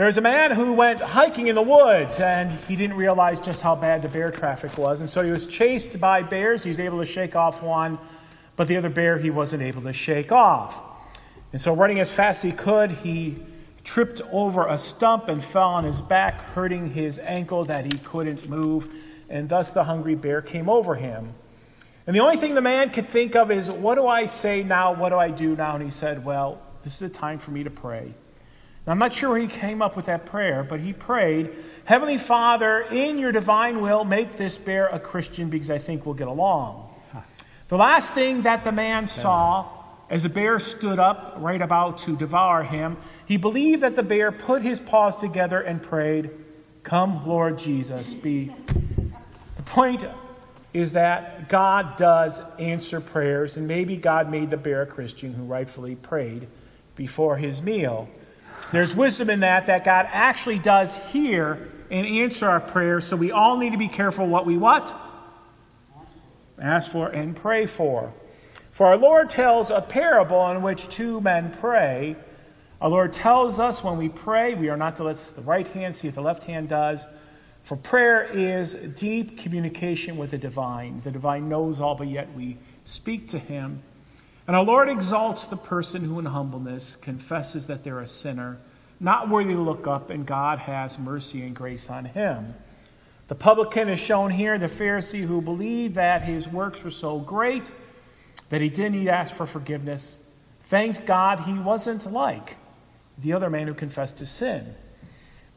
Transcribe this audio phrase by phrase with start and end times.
[0.00, 3.76] There's a man who went hiking in the woods and he didn't realize just how
[3.76, 5.02] bad the bear traffic was.
[5.02, 6.62] And so he was chased by bears.
[6.62, 7.98] He was able to shake off one,
[8.56, 10.74] but the other bear he wasn't able to shake off.
[11.52, 13.40] And so, running as fast as he could, he
[13.84, 18.48] tripped over a stump and fell on his back, hurting his ankle that he couldn't
[18.48, 18.90] move.
[19.28, 21.34] And thus the hungry bear came over him.
[22.06, 24.94] And the only thing the man could think of is, What do I say now?
[24.94, 25.74] What do I do now?
[25.74, 28.14] And he said, Well, this is a time for me to pray.
[28.90, 31.50] I'm not sure he came up with that prayer, but he prayed,
[31.84, 36.14] Heavenly Father, in your divine will, make this bear a Christian because I think we'll
[36.14, 36.86] get along.
[37.68, 39.68] The last thing that the man saw
[40.10, 44.32] as the bear stood up, right about to devour him, he believed that the bear
[44.32, 46.30] put his paws together and prayed,
[46.82, 48.50] Come, Lord Jesus, be.
[49.56, 50.04] The point
[50.72, 55.44] is that God does answer prayers, and maybe God made the bear a Christian who
[55.44, 56.48] rightfully prayed
[56.96, 58.08] before his meal.
[58.72, 63.32] There's wisdom in that, that God actually does hear and answer our prayers, so we
[63.32, 64.94] all need to be careful what we what?
[66.60, 68.12] Ask for and pray for.
[68.70, 72.16] For our Lord tells a parable in which two men pray.
[72.80, 75.96] Our Lord tells us when we pray, we are not to let the right hand
[75.96, 77.04] see what the left hand does.
[77.62, 81.00] For prayer is deep communication with the divine.
[81.02, 83.82] The divine knows all, but yet we speak to him.
[84.50, 88.58] And our Lord exalts the person who, in humbleness, confesses that they're a sinner,
[88.98, 92.54] not worthy to look up, and God has mercy and grace on him.
[93.28, 97.70] The publican is shown here, the Pharisee who believed that his works were so great
[98.48, 100.18] that he didn't need to ask for forgiveness.
[100.64, 102.56] Thank God he wasn't like
[103.18, 104.74] the other man who confessed his sin.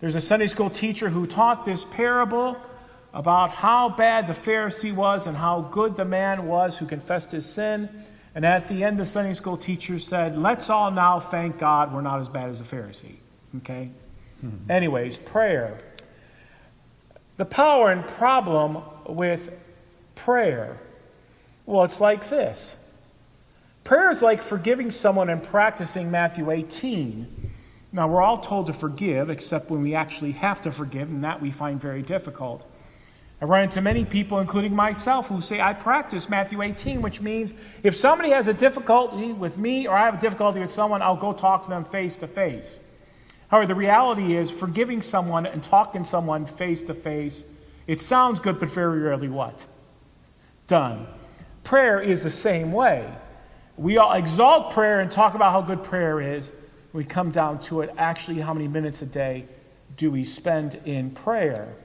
[0.01, 2.57] There's a Sunday school teacher who taught this parable
[3.11, 7.47] about how bad the Pharisee was and how good the man was who confessed his
[7.47, 7.89] sin.
[8.35, 12.01] And at the end, the Sunday school teacher said, Let's all now thank God we're
[12.01, 13.17] not as bad as a Pharisee.
[13.57, 13.89] Okay?
[14.43, 14.71] Mm-hmm.
[14.71, 15.79] Anyways, prayer.
[17.37, 19.51] The power and problem with
[20.15, 20.79] prayer.
[21.65, 22.77] Well, it's like this
[23.83, 27.51] prayer is like forgiving someone and practicing Matthew 18.
[27.91, 31.41] Now, we're all told to forgive, except when we actually have to forgive, and that
[31.41, 32.65] we find very difficult.
[33.43, 37.51] I run into many people, including myself, who say, I practice Matthew 18, which means
[37.83, 41.17] if somebody has a difficulty with me or I have a difficulty with someone, I'll
[41.17, 42.79] go talk to them face to face.
[43.49, 47.43] However, the reality is, forgiving someone and talking to someone face to face,
[47.85, 49.65] it sounds good, but very rarely what?
[50.67, 51.05] Done.
[51.65, 53.13] Prayer is the same way.
[53.75, 56.49] We all exalt prayer and talk about how good prayer is.
[56.93, 59.47] We come down to it, actually, how many minutes a day
[59.97, 61.75] do we spend in prayer?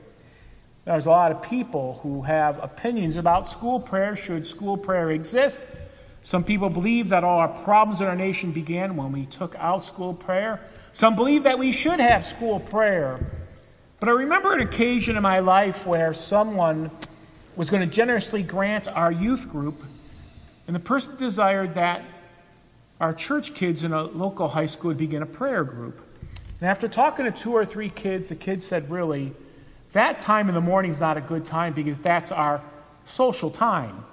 [0.88, 4.16] There's a lot of people who have opinions about school prayer.
[4.16, 5.58] Should school prayer exist?
[6.22, 9.84] Some people believe that all our problems in our nation began when we took out
[9.84, 10.62] school prayer.
[10.94, 13.20] Some believe that we should have school prayer.
[14.00, 16.90] But I remember an occasion in my life where someone
[17.54, 19.84] was going to generously grant our youth group,
[20.66, 22.02] and the person desired that
[22.98, 26.00] our church kids in a local high school would begin a prayer group.
[26.62, 29.34] And after talking to two or three kids, the kids said, Really,
[29.92, 32.62] that time in the morning is not a good time because that's our
[33.04, 34.04] social time.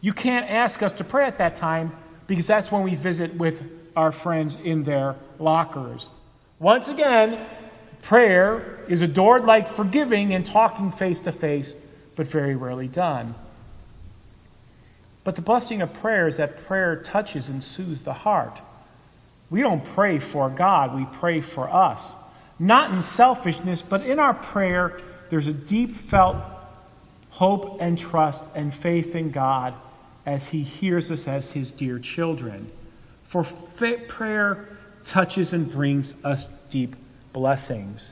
[0.00, 1.92] You can't ask us to pray at that time
[2.26, 3.62] because that's when we visit with
[3.96, 6.10] our friends in their lockers.
[6.58, 7.44] Once again,
[8.02, 11.74] prayer is adored like forgiving and talking face to face,
[12.14, 13.34] but very rarely done.
[15.24, 18.60] But the blessing of prayer is that prayer touches and soothes the heart.
[19.50, 22.16] We don't pray for God, we pray for us.
[22.58, 25.00] Not in selfishness, but in our prayer,
[25.30, 26.36] there's a deep felt
[27.30, 29.74] hope and trust and faith in God
[30.24, 32.70] as He hears us as His dear children.
[33.24, 34.68] For prayer
[35.04, 36.96] touches and brings us deep
[37.32, 38.10] blessings.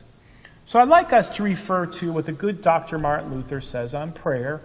[0.64, 2.98] So I'd like us to refer to what the good Dr.
[2.98, 4.62] Martin Luther says on prayer.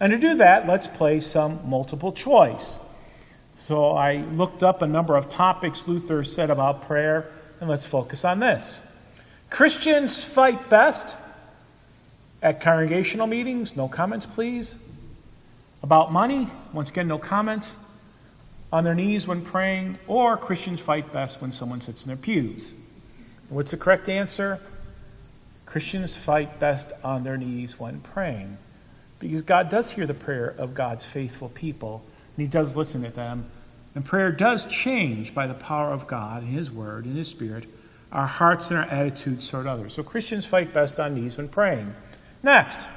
[0.00, 2.78] And to do that, let's play some multiple choice.
[3.66, 7.30] So I looked up a number of topics Luther said about prayer,
[7.60, 8.80] and let's focus on this.
[9.50, 11.16] Christians fight best
[12.42, 14.76] at congregational meetings, no comments, please.
[15.82, 17.76] About money, once again, no comments.
[18.72, 22.74] On their knees when praying, or Christians fight best when someone sits in their pews.
[23.48, 24.60] What's the correct answer?
[25.64, 28.58] Christians fight best on their knees when praying.
[29.18, 32.04] Because God does hear the prayer of God's faithful people,
[32.36, 33.50] and He does listen to them.
[33.94, 37.66] And prayer does change by the power of God and His Word and His Spirit
[38.10, 39.94] our hearts and our attitudes toward others.
[39.94, 41.94] So Christians fight best on knees when praying.
[42.42, 42.88] Next,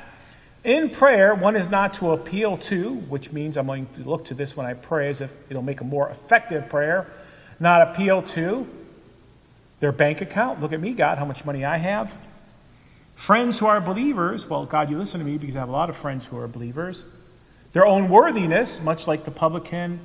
[0.63, 4.33] in prayer, one is not to appeal to, which means I'm going to look to
[4.33, 7.07] this when I pray as if it'll make a more effective prayer,
[7.59, 8.67] not appeal to
[9.81, 12.15] Their bank account, look at me, God, how much money I have.
[13.15, 15.89] Friends who are believers, well, God, you listen to me because I have a lot
[15.89, 17.03] of friends who are believers.
[17.73, 19.99] Their own worthiness, much like the publican,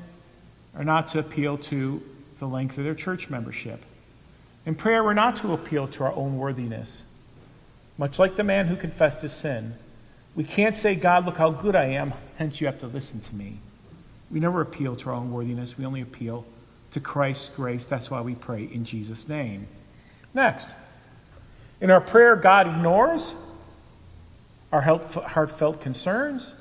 [0.74, 2.02] are not to appeal to
[2.38, 3.84] the length of their church membership.
[4.64, 7.02] In prayer, we're not to appeal to our own worthiness.
[7.98, 9.74] Much like the man who confessed his sin,
[10.34, 13.34] we can't say, God, look how good I am, hence you have to listen to
[13.34, 13.58] me.
[14.30, 16.44] We never appeal to our own worthiness, we only appeal
[16.90, 17.84] to Christ's grace.
[17.84, 19.66] That's why we pray in Jesus' name.
[20.34, 20.68] Next,
[21.80, 23.34] in our prayer, God ignores
[24.72, 26.54] our heartfelt concerns.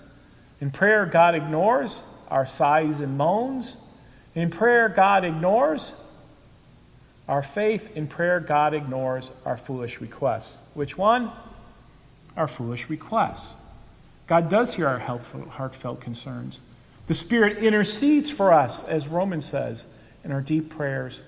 [0.62, 3.76] In prayer, God ignores our sighs and moans.
[4.36, 5.94] In prayer, God ignores
[7.28, 7.96] our faith.
[7.96, 10.62] In prayer, God ignores our foolish requests.
[10.74, 11.32] Which one?
[12.38, 13.56] Our foolish requests.
[14.28, 16.62] God does hear our heartfelt concerns.
[17.08, 19.86] The Spirit intercedes for us, as Romans says,
[20.24, 21.22] in our deep prayers.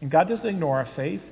[0.00, 1.28] And God doesn't ignore our faith.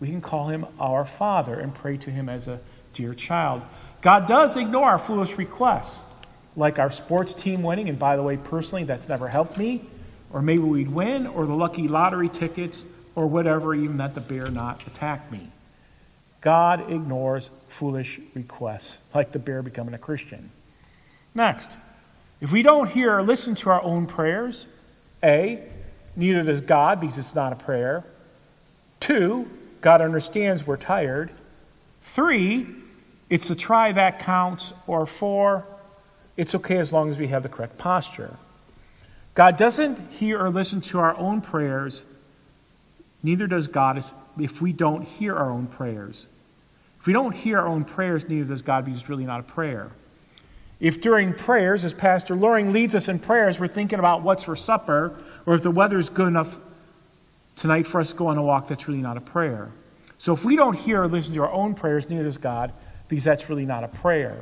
[0.00, 2.60] We can call Him our Father and pray to Him as a
[2.92, 3.62] dear child.
[4.00, 6.02] God does ignore our foolish requests,
[6.56, 7.88] like our sports team winning.
[7.88, 9.84] And by the way, personally, that's never helped me.
[10.32, 12.84] Or maybe we'd win, or the lucky lottery tickets,
[13.14, 15.50] or whatever, even that the bear not attack me.
[16.40, 20.50] God ignores foolish requests, like the bear becoming a Christian.
[21.34, 21.76] Next,
[22.40, 24.66] if we don't hear or listen to our own prayers,
[25.22, 25.62] A,
[26.16, 28.04] neither does God because it's not a prayer.
[29.00, 29.48] Two,
[29.80, 31.30] God understands we're tired.
[32.02, 32.66] Three,
[33.30, 34.74] it's a try that counts.
[34.86, 35.66] Or four,
[36.36, 38.36] it's okay as long as we have the correct posture.
[39.34, 42.04] God doesn't hear or listen to our own prayers,
[43.24, 44.00] neither does God
[44.38, 46.28] if we don't hear our own prayers.
[47.00, 49.42] If we don't hear our own prayers, neither does God because it's really not a
[49.42, 49.90] prayer.
[50.78, 54.54] If during prayers, as Pastor Loring leads us in prayers, we're thinking about what's for
[54.54, 55.16] supper,
[55.46, 56.60] or if the weather's good enough
[57.56, 59.70] tonight for us to go on a walk, that's really not a prayer.
[60.18, 62.72] So if we don't hear or listen to our own prayers, neither does God,
[63.08, 64.40] because that's really not a prayer.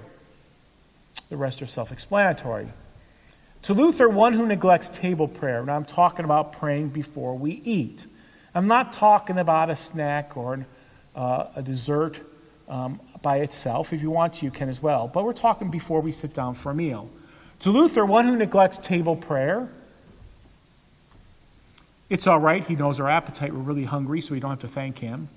[1.28, 2.68] The rest are self explanatory.
[3.62, 8.06] To Luther, one who neglects table prayer, now I'm talking about praying before we eat.
[8.54, 10.66] I'm not talking about a snack or
[11.16, 12.20] uh, a dessert
[12.68, 13.92] um, by itself.
[13.92, 15.08] If you want to, you can as well.
[15.08, 17.08] But we're talking before we sit down for a meal.
[17.60, 19.68] To Luther, one who neglects table prayer,
[22.10, 22.66] it's all right.
[22.66, 23.54] He knows our appetite.
[23.54, 25.28] We're really hungry, so we don't have to thank him.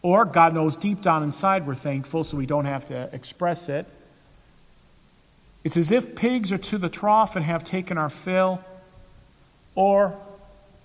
[0.00, 3.86] Or God knows deep down inside we're thankful, so we don't have to express it.
[5.62, 8.62] It's as if pigs are to the trough and have taken our fill,
[9.74, 10.18] or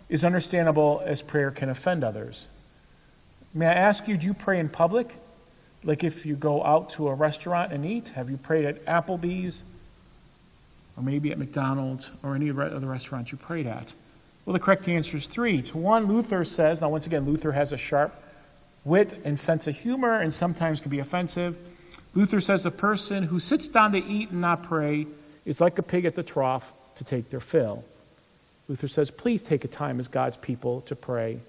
[0.10, 2.48] is understandable as prayer can offend others.
[3.54, 5.16] May I ask you, do you pray in public?
[5.84, 9.64] Like if you go out to a restaurant and eat, have you prayed at Applebee's
[10.98, 13.94] or maybe at McDonald's or any other restaurant you prayed at?
[14.46, 15.62] Well, the correct answer is three.
[15.62, 18.14] To one, Luther says, now once again, Luther has a sharp
[18.84, 21.58] wit and sense of humor and sometimes can be offensive.
[22.14, 25.06] Luther says a person who sits down to eat and not pray
[25.46, 27.84] is like a pig at the trough to take their fill.
[28.70, 31.40] Luther says, please take a time as God's people to pray.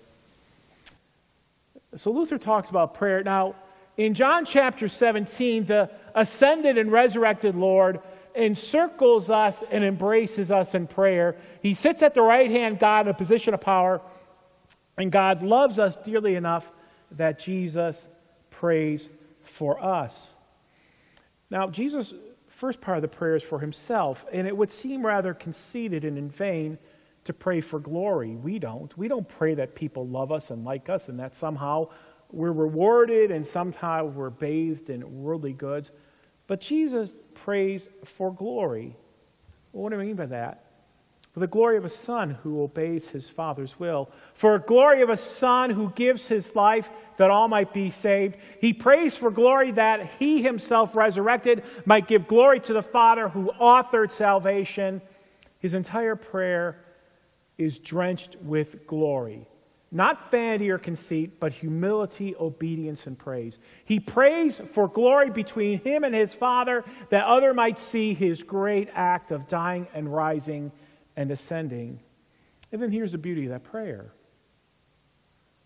[1.97, 3.23] So Luther talks about prayer.
[3.23, 3.55] Now,
[3.97, 8.01] in John chapter 17, the ascended and resurrected Lord
[8.35, 11.37] encircles us and embraces us in prayer.
[11.63, 14.01] He sits at the right hand God in a position of power,
[14.97, 16.71] and God loves us dearly enough
[17.13, 18.07] that Jesus
[18.51, 19.09] prays
[19.43, 20.31] for us.
[21.51, 22.15] Now, Jesus'
[22.49, 26.17] first part of the prayer is for himself, and it would seem rather conceited and
[26.17, 26.79] in vain
[27.25, 28.35] to pray for glory.
[28.37, 28.97] We don't.
[28.97, 31.89] We don't pray that people love us and like us and that somehow
[32.33, 35.91] we're rewarded and somehow we're bathed in worldly goods.
[36.47, 38.97] But Jesus prays for glory.
[39.73, 40.65] Well, what do I mean by that?
[41.33, 44.11] For the glory of a son who obeys his father's will.
[44.35, 48.37] For the glory of a son who gives his life that all might be saved.
[48.61, 53.53] He prays for glory that he himself resurrected might give glory to the Father who
[53.61, 55.01] authored salvation.
[55.61, 56.79] His entire prayer
[57.61, 59.47] is drenched with glory.
[59.93, 63.59] Not vanity or conceit, but humility, obedience, and praise.
[63.85, 68.89] He prays for glory between him and his Father, that other might see his great
[68.95, 70.73] act of dying and rising
[71.17, 72.01] and ascending.
[72.73, 74.13] And then here's the beauty of that prayer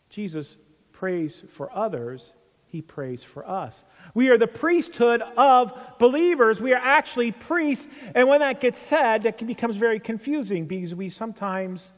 [0.09, 0.57] Jesus
[0.93, 2.33] prays for others,
[2.75, 3.85] he prays for us.
[4.15, 6.61] We are the priesthood of believers.
[6.61, 7.87] We are actually priests.
[8.17, 11.93] And when that gets said, that becomes very confusing because we sometimes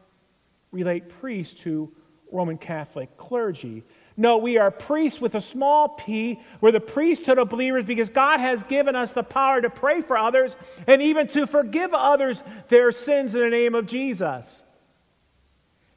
[0.73, 1.91] relate priests to
[2.31, 3.85] Roman Catholic clergy.
[4.19, 6.43] No, we are priests with a small p.
[6.61, 10.19] We're the priesthood of believers because God has given us the power to pray for
[10.19, 10.57] others
[10.87, 14.63] and even to forgive others their sins in the name of Jesus.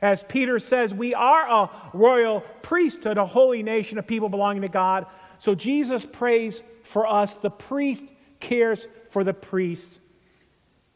[0.02, 4.70] As Peter says, we are a royal priesthood, a holy nation of people belonging to
[4.70, 5.06] God.
[5.40, 7.34] So Jesus prays for us.
[7.36, 8.06] The priest
[8.40, 10.00] cares for the priest.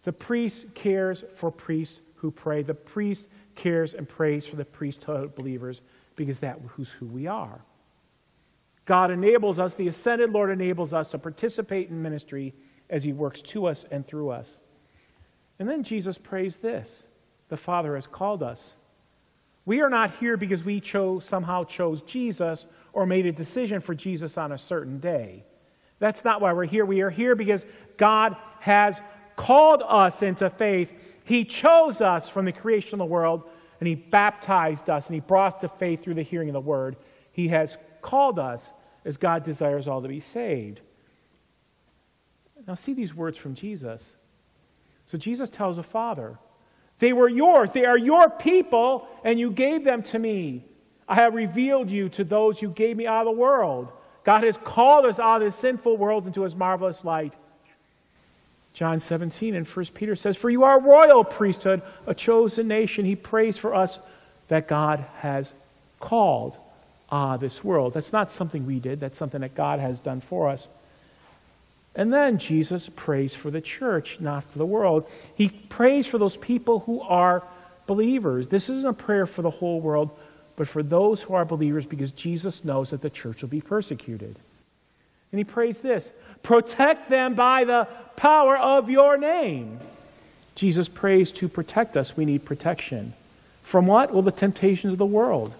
[0.04, 2.64] The priest cares for priests who pray.
[2.64, 5.82] The priest cares and prays for the priesthood believers
[6.16, 7.62] because that is who we are.
[8.86, 12.54] God enables us, the ascended Lord enables us to participate in ministry
[12.90, 14.62] as he works to us and through us.
[15.60, 17.08] And then Jesus prays this
[17.50, 18.76] the Father has called us.
[19.66, 23.96] We are not here because we chose, somehow chose Jesus or made a decision for
[23.96, 25.46] Jesus on a certain day.
[26.00, 26.86] That's not why we're here.
[26.86, 27.66] We are here because
[27.98, 29.02] God has
[29.36, 30.92] called us into faith.
[31.24, 33.44] He chose us from the creation of the world,
[33.80, 36.60] and He baptized us, and He brought us to faith through the hearing of the
[36.60, 36.98] word.
[37.32, 38.72] He has called us
[39.06, 40.82] as God desires all to be saved.
[42.68, 44.16] Now, see these words from Jesus.
[45.06, 46.38] So, Jesus tells the Father,
[47.00, 50.64] They were yours, they are your people, and you gave them to me.
[51.08, 53.92] I have revealed you to those you gave me out of the world.
[54.24, 57.34] God has called us out of this sinful world into his marvelous light.
[58.74, 63.06] John 17 and 1 Peter says, For you are a royal priesthood, a chosen nation.
[63.06, 64.00] He prays for us
[64.48, 65.52] that God has
[66.00, 66.58] called
[67.10, 67.94] ah, this world.
[67.94, 70.70] That's not something we did, that's something that God has done for us.
[71.96, 75.08] And then Jesus prays for the church, not for the world.
[75.36, 77.44] He prays for those people who are
[77.86, 78.48] believers.
[78.48, 80.10] This isn't a prayer for the whole world,
[80.56, 84.36] but for those who are believers because Jesus knows that the church will be persecuted.
[85.32, 89.80] And he prays this protect them by the power of your name.
[90.56, 92.16] Jesus prays to protect us.
[92.16, 93.14] We need protection.
[93.64, 94.12] From what?
[94.12, 95.54] Well, the temptations of the world.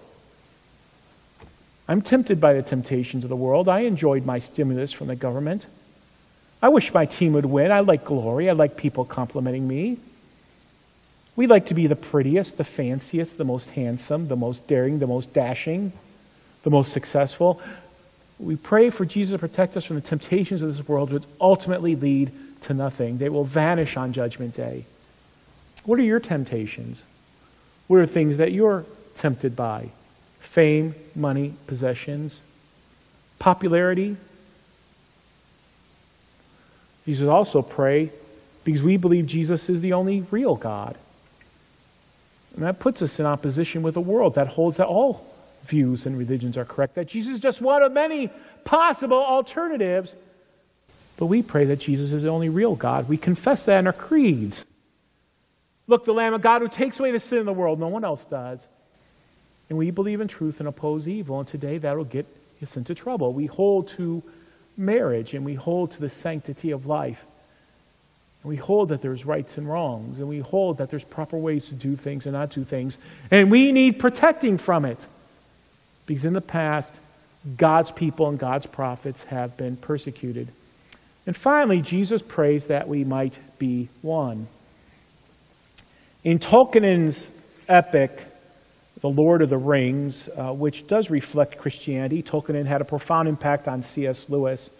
[1.88, 3.68] I'm tempted by the temptations of the world.
[3.68, 5.66] I enjoyed my stimulus from the government.
[6.64, 7.70] I wish my team would win.
[7.70, 8.48] I like glory.
[8.48, 9.98] I like people complimenting me.
[11.36, 15.06] We like to be the prettiest, the fanciest, the most handsome, the most daring, the
[15.06, 15.92] most dashing,
[16.62, 17.60] the most successful.
[18.38, 21.96] We pray for Jesus to protect us from the temptations of this world, which ultimately
[21.96, 23.18] lead to nothing.
[23.18, 24.86] They will vanish on Judgment Day.
[25.84, 27.04] What are your temptations?
[27.88, 29.90] What are things that you're tempted by?
[30.44, 32.40] fame, money, possessions,
[33.40, 34.16] popularity.
[37.06, 38.10] Jesus also pray
[38.64, 40.96] because we believe Jesus is the only real God.
[42.54, 45.26] And that puts us in opposition with a world that holds that all
[45.64, 48.30] views and religions are correct, that Jesus is just one of many
[48.64, 50.14] possible alternatives.
[51.16, 53.08] But we pray that Jesus is the only real God.
[53.08, 54.64] We confess that in our creeds.
[55.86, 57.78] Look, the Lamb of God who takes away the sin of the world.
[57.78, 58.66] No one else does.
[59.68, 62.26] And we believe in truth and oppose evil, and today that'll get
[62.62, 63.32] us into trouble.
[63.32, 64.22] We hold to
[64.76, 67.24] marriage and we hold to the sanctity of life.
[68.42, 71.68] And we hold that there's rights and wrongs, and we hold that there's proper ways
[71.68, 72.98] to do things and not do things.
[73.30, 75.06] And we need protecting from it.
[76.06, 76.92] Because in the past,
[77.56, 80.48] God's people and God's prophets have been persecuted.
[81.26, 84.46] And finally, Jesus prays that we might be one.
[86.22, 87.30] In Tolkien's
[87.66, 88.22] epic,
[89.00, 92.22] the Lord of the Rings, uh, which does reflect Christianity.
[92.22, 94.28] Tolkien had a profound impact on C.S.
[94.28, 94.70] Lewis.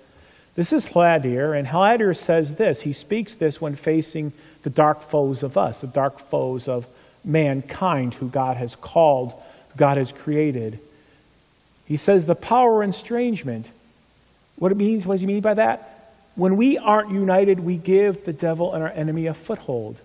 [0.55, 2.81] This is Haldir, and Haldir says this.
[2.81, 6.87] He speaks this when facing the dark foes of us, the dark foes of
[7.25, 9.35] mankind who God has called,
[9.77, 10.79] God has created.
[11.87, 13.69] He says the power of estrangement.
[14.57, 16.13] What it means, what does he mean by that?
[16.37, 19.97] When we aren't united, we give the devil and our enemy a foothold.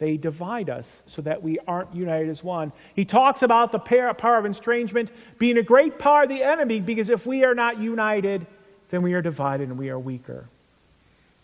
[0.00, 2.72] They divide us so that we aren't united as one.
[2.96, 7.10] He talks about the power of estrangement being a great power of the enemy because
[7.10, 8.46] if we are not united,
[8.88, 10.46] then we are divided and we are weaker.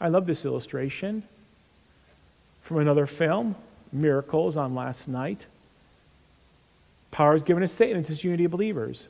[0.01, 1.23] I love this illustration
[2.63, 3.55] from another film,
[3.93, 5.45] Miracles on last night.
[7.11, 9.09] Power is given to Satan to unity of believers.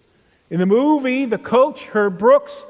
[0.50, 2.66] In the movie, the coach, Herb Brooks,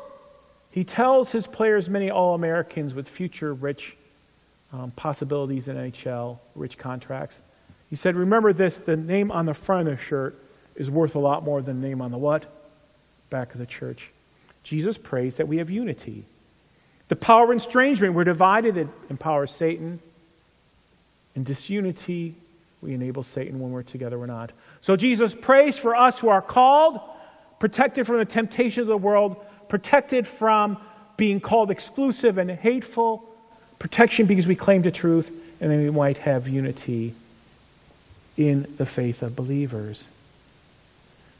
[0.71, 3.97] he tells his players, many All Americans with future rich
[4.73, 7.41] um, possibilities in NHL, rich contracts.
[7.89, 10.43] He said, Remember this the name on the front of the shirt
[10.75, 12.45] is worth a lot more than the name on the what?
[13.31, 14.11] Back of the church.
[14.63, 16.25] Jesus prays that we have unity.
[17.09, 20.01] The power of estrangement, we're divided, it empowers Satan.
[21.37, 22.35] In disunity,
[22.81, 24.53] we enable Satan when we're together, we're not.
[24.81, 26.99] So Jesus prays for us who are called,
[27.61, 29.37] protected from the temptations of the world,
[29.69, 30.79] protected from
[31.17, 33.29] being called exclusive and hateful,
[33.79, 35.31] Protection because we claim the truth,
[35.61, 37.15] and then we might have unity
[38.37, 40.07] in the faith of believers.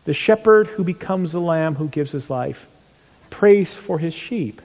[0.05, 2.67] The shepherd who becomes the lamb who gives his life
[3.31, 4.63] prays for his sheep.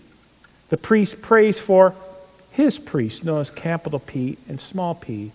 [0.69, 1.95] The priest prays for
[2.51, 5.31] his priest, known as capital P and small p.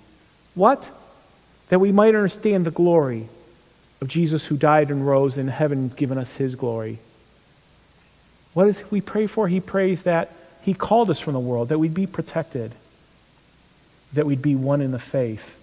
[0.55, 0.89] What?
[1.69, 3.29] that we might understand the glory
[4.01, 6.99] of Jesus who died and rose in heaven, given us his glory.
[8.55, 9.49] What does we pray for?
[9.49, 10.33] He prays that
[10.67, 12.75] he called us from the world, that we'd be protected,
[14.15, 15.57] that we'd be one in the faith,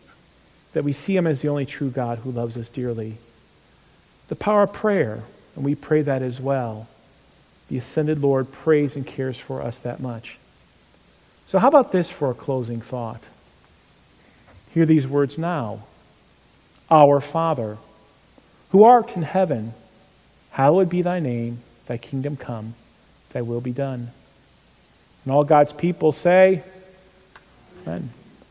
[0.72, 3.18] that we see him as the only true God who loves us dearly.
[4.30, 5.22] The power of prayer,
[5.58, 6.88] and we pray that as well.
[7.68, 10.38] The ascended Lord prays and cares for us that much.
[11.48, 13.22] So, how about this for a closing thought?
[14.74, 15.84] Hear these words now
[16.90, 17.78] Our Father,
[18.70, 19.74] who art in heaven,
[20.52, 22.76] hallowed be thy name, thy kingdom come,
[23.34, 24.12] thy will be done.
[25.25, 26.63] And all God's people say,
[27.86, 28.10] Amen.